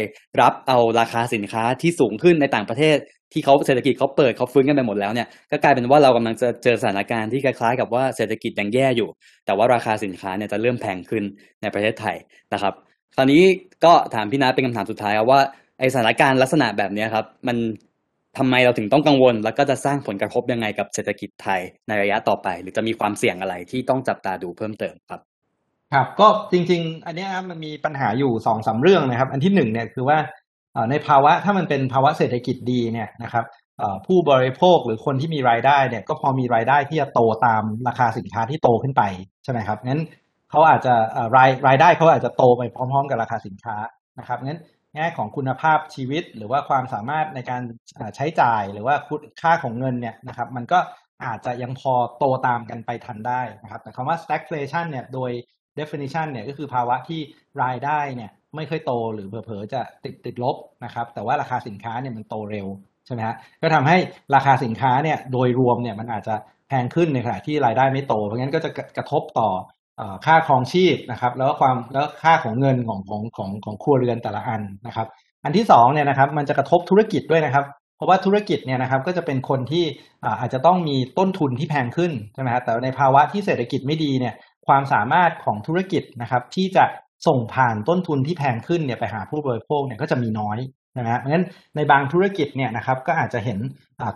[0.41, 2.97] รับเอาราคาสินค้าที่สูงขึ้นในต่างประเทศ
[3.33, 9.09] ที่เขาเศรษฐกิจเขาเปิดเขาฟื้นกันไปหมดแล้วเนี่ยก็กลายเป็นว่าเรากำลังจะเจอสถานการณ์ที่คล้ายๆ กับว่าเศรษฐกิจยังแย่อยู่
[9.45, 11.23] แต่ว่าราคาสินค้าเนี่ยจะเริ่มแพงขึ้น
[11.61, 12.15] ในประเทศไทย
[12.53, 12.73] นะครับ
[13.15, 13.43] คราวนี้
[13.85, 15.39] ก็ถามพี่นัทเป็นคำถามสุดท้ายว่า
[15.79, 17.57] ไอสถานการณ์ลักษณะแบบนี้ครับมัน
[18.37, 25.21] ทำไมเราถึงต้องกังวล แล้วก็จะสร้างผลกระทบยังไงกับเศรษฐกิจไทยในระยะต่อไป หรือจะมีความเสี่ยงอะไรที่ต้องจับตาดูเพิ่มเติมครับ
[25.93, 30.17] ครับก็จริง ๆ อันนี้ครับมันมีปัญหาอยู่สองสาเรื่องนะครับ อันที่หนึ่งเนี่ยคือว่า
[30.89, 33.45] ในภาวะถ้ามันเป็นภาวะเศรษฐกิจดีเนี่ยนะครับ
[34.07, 39.03] ผู้บริโภคหรือคนที่มีรายได้เนี่ยก็พอมีรายได้ที่จะโตตามราคาสินค้าที่โตขึ้นไป
[39.43, 40.01] ใช่ไหมครับงั้น
[40.49, 40.93] เขาอาจจะ
[41.37, 43.75] รายรายได้เขาอาจจะโตไปพร้อม ๆ กับราคาสินค้า
[44.19, 44.61] นะครับงั้น
[44.95, 47.61] แง่ของคุณภาพชีวิตหรือว่าความสามารถในการ
[48.15, 48.95] ใช้จ่ายหรือว่า
[49.41, 50.79] ค่าของเงินเนี่ยนะครับมันก็
[51.25, 55.31] อาจจะยังพอโตตามกันไปทันได้นะครับแต่คำว่า stagflation เนี่ยโดย
[55.79, 57.21] definition เนี่ยก็คือภาวะที่
[57.63, 60.55] รายได้เนี่ยไม่ค่อยโตหรือเผลอๆจะติดติดลบ
[60.85, 62.67] นะครับ แต่ว่าราคาสินค้าเนี่ยมันโตเร็ว
[63.05, 63.97] ใช่ไหมฮะก็ทำให้
[64.35, 66.35] ราคาสินค้าเนี่ยโดยรวมเนี่ยมันอาจจะ
[66.67, 69.49] แพงขึ้นในขณะที่รายได้ไม่โต เพราะงั้นก็จะกระทบต่อ
[70.25, 75.07] ค่าครองชีพนะครับ แล้วก็ความแล้วค่าของเงินของของของของครัวเรือนแต่ละอันนะครับ
[75.43, 77.65] อันที่สองเนี่ยนะครับมันจะกระทบธุรกิจด้วยนะครับ
[77.97, 79.85] เพราะว่าธุรกิจเนี่ยนะครับก็จะเป็นคนที่
[80.39, 84.33] อาจจะต้องมีต้นทุนที่แพงขึ้นใช่ไหมครับแต่ในภาวะที่เศรษฐกิจไม่ดีเนี่ย
[84.67, 86.85] ความสามารถของธุรกิจนะครับที่จะ
[87.27, 90.59] ส่งผ่านต้นทุนที่แพงขึ้นเนี่ยไปหาผู้บริโภคเนี่ยก็จะมีน้อย
[90.97, 91.45] นะฮะเพราะฉะนั้น
[91.75, 93.59] ในบางธุรกิจเนี่ยนะครับก็อาจจะเห็น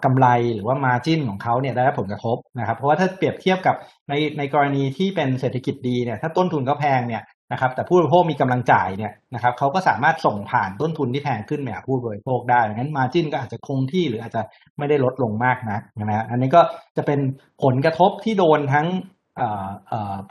[0.04, 3.76] กำไรหรือว่ามาจิ้นของเขาเนี่ยได้รับผลกระทบนะครับเพราะว่าถ้าเปรียบเทียบกับ
[4.10, 14.42] ในในกรณีที่เป็นเศรษฐกิจดีเนี่ยถ้าต้นทุนเขาแพงเนี่ยนะครับแต่ผู้บริโภคมีกำลังจ่ายเนี่ยนะครับเขาก็สามารถส่งผ่านต้นทุนที่แพงขึ้นไปหาผู้บริโภคได้งั้นมาจิ้นก็อาจจะคงที่หรืออาจจะ
[14.78, 16.62] ไม่ได้ลดลงมากนะนะฮะอันนี้ก็
[16.98, 17.20] จะเป็น
[17.64, 18.88] ผลกระทบที่โดนทั้ง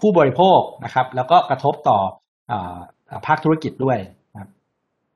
[0.01, 1.99] ผู้บริโภคนะครับ แล้วก็กระทบต่อ
[3.27, 3.99] ภาคธุรกิจด้วย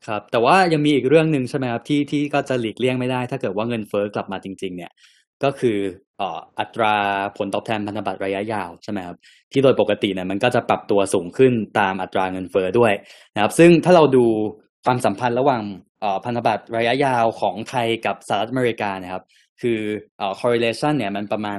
[0.09, 4.93] ครับแต่ว่ายังมีอีกเรื่องหนึ่งใช่ไหมครับที่ที่ก็จะหลีกเลี่ยงไม่ได้ ถ้าเกิดว่าเงินเฟ้อกลับมาจริง ๆ เนี่ย
[5.45, 5.79] ก็คือ
[6.59, 6.95] อัตรา
[7.37, 9.17] ผลตอบแทนพันธบัตรระยะยาวใช่ไหมครับ
[9.53, 12.93] ที่โดยปกติเนี่ยมันก็จะปรับตัวสูงขึ้นตามอัตราเงินเฟ้อด้วย
[13.35, 14.25] นะครับซึ่งถ้าเราดู
[14.85, 15.63] ความสัมพันธ์ระหว่าง
[16.25, 19.23] พันธบัตรระยะยาวของไทยกับสหรัฐอเมริกานะครับ
[19.63, 19.81] คือ
[20.19, 21.59] เอ่อ correlation เนี่ยมันประมาณ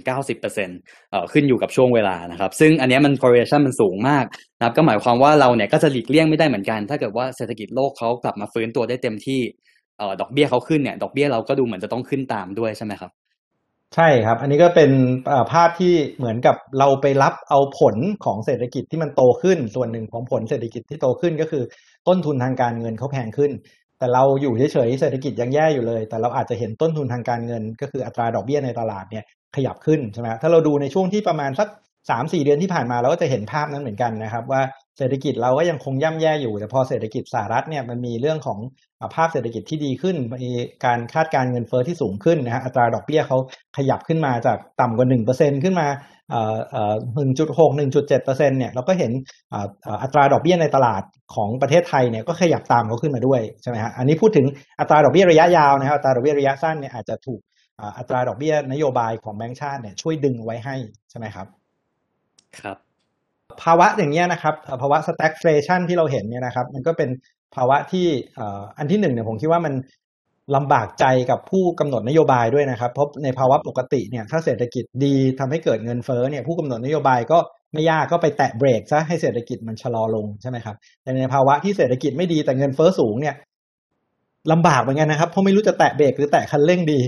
[0.00, 4.24] 80-90%เอ่อขึ้นอยู่กับช่วงเวลานะครับ ซึ่งอันนี้มัน correlation มันสูงมาก
[4.58, 9.40] นะครับก็หมายความว่าเราเนี่ยก็จะหลีกเลี่ยงไม่ได้เหมือนกัน ถ้าเกิดว่าเศรษฐกิจโลกเขากลับมาฟื้นตัวได้เต็มที่
[9.98, 13.12] เอ่อดอกเบี้ยเขาขึ้นเนี่ยดอกเบี้ยเราก็ดูเหมือนจะต้องขึ้นตามด้วยใช่ไหมครับ
[13.96, 14.90] ใช่ครับ อันนี้ก็เป็น
[15.52, 21.64] ภาพที่เหมือนกับเราไปรับเอาผลของเศรษฐกิจที่มันโตขึ้นส่วนหนึ่งของผลเศรษฐกิจที่โตขึ้นก็คือ
[22.08, 23.50] ต้นทุนทางการเงินเขาแพงขึ้น
[24.02, 29.24] แต่เราอยู่เฉยๆเศรษฐกิจยังแย่อยู่เลย แต่เราอาจจะเห็นต้นทุนทางการเงิน ก็คืออัตราดอกเบี้ยในตลาดเนี่ย
[29.56, 31.68] ขยับขึ้นใช่ไหมถ้าเราดูในช่วงที่ประมาณสัก
[32.10, 34.62] สามสี่เดือนที่ผ่านมาเราก็จะเห็นภาพนั้นเหมือนกันนะครับว่า
[34.98, 38.58] เศรษฐกิจเราก็ยังคงย่ำแย่อยู่ แต่พอเศรษฐกิจสหรัฐเนี่ยมันมีเรื่องของ
[39.14, 40.52] ภาพเศรษฐกิจที่ดีขึ้น มี
[40.84, 43.38] การคาดการเงินเฟ้อที่สูงขึ้นนะฮะอัตราดอกเบี้ยเขา
[43.76, 45.86] ขยับขึ้นมาจากต่ำกว่าหนึ่งเปอร์เซ็นขึ้นมา
[47.16, 49.12] หนึ่งจุดหกหนึ่งจุดเจ็ดเปอร์เซ็นเนี่ยเราก็เห็น
[50.02, 51.02] อัตราดอกเบี้ยในตลาด
[51.34, 54.46] ของประเทศไทยเนี่ยก็ขยับตามเขาขึ้นมาด้วยใช่ไหมฮะอันนี้พูดถึง
[54.80, 57.40] อัตราดอกเบี้ยระยะยาวนะครับอัตราดอกเบี้ยระยะสั้นเนี่ยอาจจะถูก
[57.98, 60.76] อัตราดอกเบี้ยนโยบายของแบงก์ชาติเนี่ยช่วยดึงไว้ให้
[61.10, 61.46] ใช่ไหมครับ
[62.58, 62.91] ครับ
[63.62, 67.10] ภาวะอย่างเงี้ยนะครับเอ่อภาวะ stagflation ที่เราเห็นเนี่ยนะครับ มันก็เป็น
[67.56, 69.74] ภาวะที่เอ่ออันที่หนึ่งเนี่ยผมคิดว่ามัน
[70.56, 77.38] ลำบากใจกับผู้กำหนดนโยบายด้วยนะครับ เพราะในภาวะปกติเนี่ยถ้าเศรษฐกิจดีทำให้เกิดเงินเฟ้อเนี่ยผู้กำหนดนโยบายก็
[77.72, 83.34] ไม่ยากก็ไปแตะเบรกซะให้เศรษฐกิจมันชะลอลงใช่ไหมครับแต่ในภาวะที่เศรษฐกิจไม่ดีแต่เงินเฟ้อสูงเนี่ย
[84.52, 87.00] ลำบากเหมือนกันนะครับเพราะไม่รู้จะแตะเบรกหรือแตะคันเร่งดี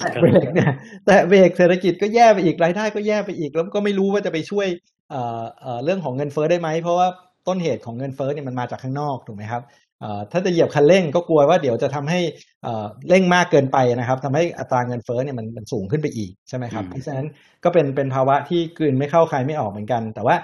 [0.00, 0.70] แตะเบรกเนี่ย
[1.06, 4.66] แตะเบรกเศรษฐกิจก็แย่ไปอีกรายได้ก็แย่ไปอีก แล้วก็ไม่รู้ว่าจะไปช่วย
[5.10, 7.08] เอ่อเอ่อเรื่องของเงินเฟ้อได้ไหมเพราะว่า
[7.48, 9.62] ต้นเหตุของเงินเฟ้อเนี่ยมันมาจากข้างนอกถูกไหมครับ
[10.00, 12.20] เอ่อถ้าจะเหยียบคันเร่งก็กลัวว่าเดี๋ยวจะทำให้
[12.62, 17.26] เอ่อเร่งมากเกินไปนะครับทำให้อัตราเงินเฟ้อเนี่ยมันมันสูงขึ้นไปอีกใช่ไหมครับอืมเพราะฉะนั้น
[17.64, 20.36] ก็เป็นเป็นภาวะที่กลืนไม่เข้าใครไม่ออกเหมือนกัน แต่ว่า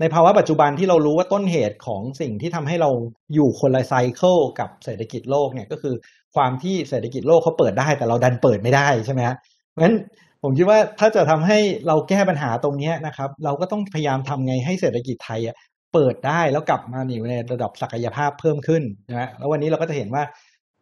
[0.00, 2.90] ในภาวะปัจจุบันที่เรารู้ว่าต้นเหตุของสิ่งที่ทำให้เรา
[3.34, 5.94] อยู่คนละไซเคิลกับเศรษฐกิจโลกเนี่ยก็คือ
[6.34, 9.36] ความที่เศรษฐกิจโลกเขาเปิดได้แต่เราดันเปิดไม่ได้ใช่ไหมฮะ
[9.70, 9.96] เพราะฉะนั้น
[10.42, 15.56] ผมคิดว่าถ้าจะทำให้เราแก้ปัญหาตรงนี้นะครับ เราก็ต้องพยายามทำไงให้เศรษฐกิจไทยอะ
[15.92, 20.24] เปิดได้แล้วกลับมาอยู่ในระดับศักยภาพเพิ่มขึ้นนะฮะแล้ววันนี้เราก็จะเห็นว่า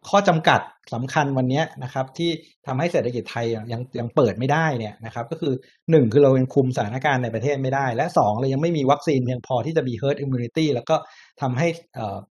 [0.09, 0.59] ข้อจำกัด
[0.93, 2.29] สำคัญวันนี้นะครับ ที่
[2.67, 5.53] ทำให้เศรษฐกิจไทยยังยังเปิดไม่ได้เนี่ยนะครับ ก็คือ
[5.91, 10.95] หนึ่งคือเรายังคุมสถานการณ์ในประเทศไม่ได้ และสองเรายังไม่มีวัคซีนเพียงพอที่จะมี herd immunity แล้วก็
[11.41, 11.67] ทำให้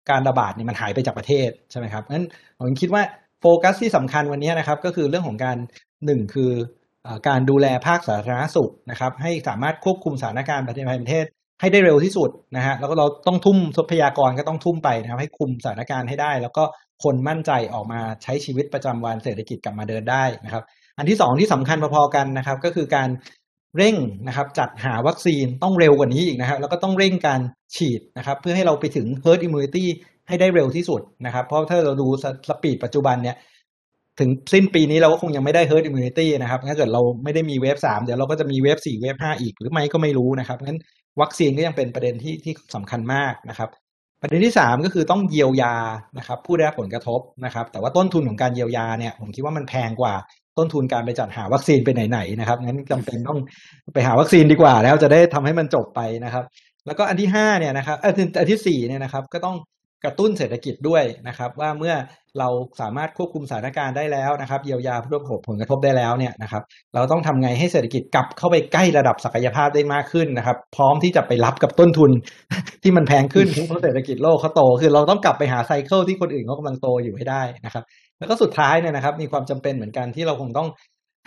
[0.10, 2.26] การระบาดเนี่ยมันหายไปจากประเทศใช่ไหมครับงั้น
[2.58, 3.04] ผมคิดว่า
[3.42, 5.58] โฟกัสที่สำคัญวันนี้นะครับ ก็คือเรื่องของการ
[6.06, 6.52] หนึ่งคือ
[7.28, 11.26] การดูแลภาคสาธารณสุขนะครับ ให้สามารถควบคุมสถานการณ์ประเทศประเทศ
[11.62, 16.64] ให้ได้เร็วที่สุดนะฮะแล้วก็เราต้องทุ่มทรัพยากรก็ต้องทุ่มไปนะครับ ให้คุมสถานการณ์ให้ได้ แล้วก็
[17.04, 20.64] คนมั่นใจออกมาใช้ชีวิตประจำวันเศรษฐกิจกลับมาเดินได้นะครับ
[20.98, 23.10] อันที่สองที่สำคัญพอๆกันนะครับ ก็คือการ
[23.78, 23.96] เร่ง
[24.28, 27.42] นะครับจัดหาวัคซีนต้องเร็วกว่านี้อีกนะครับแล้วก็ต้องเร่งการ
[27.76, 29.86] ฉีดนะครับ เพื่อให้เราไปถึง herd immunity
[30.28, 32.08] ให้ได้เร็วที่สุดนะครับ เพราะถ้าเราดู
[32.50, 33.36] สปีดปัจจุบันเนี่ย
[34.20, 40.80] ถึงสิ้นปีนี้เราก็คงยังไม่ได้ herd immunity นะครับถ้าเกิดเราไม่ได้มีเวฟสามเดี๋ยวเราก็จะมีเวฟสี่เวฟห้าอีกหรือไม่ก็ไม่รู้นะครับงั้น
[41.22, 43.70] วัคซีนก็ยังเป็นประเด็นที่ที่สำคัญมากนะครับ
[44.22, 45.76] ประเด็นที่สามก็คือต้องเยียวยา
[46.18, 50.14] นะครับผู้ได้รับผลกระทบนะครับ แต่ว่าต้นทุนของการเยียวยาเนี่ยผมคิดว่ามันแพงกว่า
[50.58, 53.40] ต้นทุนการไปจัดหาวัคซีนไปไหนๆนะครับงั้นจำเป็นต้อง
[53.94, 56.44] ไปหาวัคซีนดีกว่า แล้วจะได้ทำให้มันจบไปนะครับ
[56.86, 59.56] แล้วก็อันที่ห้าเนี่ยนะครับเอออันที่สี่เนี่ยนะครับก็ต้อง
[60.06, 61.94] กระตุ้นเศรษฐกิจด้วยนะครับ ว่าเมื่อ
[62.40, 62.50] เรา
[62.82, 66.64] สามารถควบคุมสถานการณ์ได้แล้วนะครับ เยียวยาผู้ได้รับผลกระทบได้แล้วเนี่ยนะครับ
[66.96, 72.12] เราต้องทำไงให้เศรษฐกิจกลับเข้าไปใกล้ระดับศักยภาพได้มากขึ้นนะครับ พร้อมที่จะไปรับกับต้นทุน
[72.84, 77.84] ที่มันแพงขึ้นเพราะเศรษฐกิจโลกเขาโตคือเราต้องกลับไปหาไซเคิลที่คนอื่นเขากำลังโตอยู่ให้ได้นะครับ
[78.20, 80.68] แล้วก็สุดท้ายเนี่ยนะครับ มีความจำเป็นเหมือนกันที่เราคงต้อง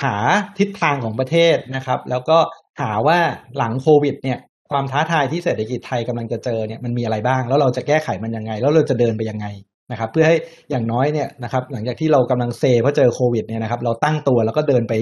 [0.05, 0.17] หา
[0.59, 2.39] ทิศทางของประเทศนะครับ แล้วก็
[2.81, 3.19] หาว่า
[3.57, 4.39] หลังโควิดเนี่ย
[4.71, 9.47] ความท้าทายที่เศรษฐกิจไทยกำลังจะเจอเนี่ยมันมีอะไรบ้าง แล้วเราจะแก้ไขมันยังไง แล้วเราจะเดินไปยังไง
[9.93, 10.37] นะครับ เพื่อให้
[10.71, 14.95] อย่างน้อยเนี่ยนะครับ หลังจากที่เรากำลังเซเพราะเจอโควิดเนี่ยนะครับ เราตั้งตัวแล้วก็เดินไป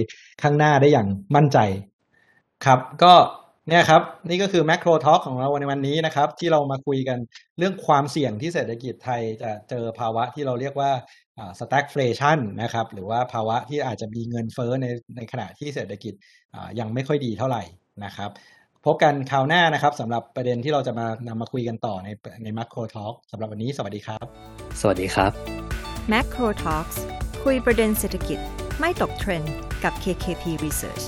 [0.42, 1.58] ข้างหน้าได้อย่างมั่นใจ
[2.64, 3.12] ครับ ก็
[3.68, 7.18] เนี่ยครับ นี่ก็คือ Macro Talk ของเราในวันนี้นะครับ ที่เรามาคุยกัน
[7.58, 10.90] เรื่องความเสี่ยงที่เศรษฐกิจไทยจะเจอภาวะที่เราเรียกว่า
[11.38, 16.14] อ่า stagflation นะครับ หรือว่าภาวะที่อาจจะมีเงินเฟ้อในในขณะที่เศรษฐกิจ
[16.78, 17.62] ยังไม่ค่อยดีเท่าไหร่
[18.04, 18.30] นะครับ
[18.86, 22.08] พบกันคราวหน้านะครับสำหรับประเด็นที่เราจะมานำมาคุยกันต่อใน
[22.42, 24.24] ใน Macro Talk สำหรับวันนี้สวัสดีครับ
[24.80, 25.32] สวัสดีครับ
[26.12, 26.98] Macro Talks
[27.44, 28.38] คุยประเด็นเศรษฐกิจ
[28.80, 31.04] ไม่ตกเทรนด์กับ KKP Research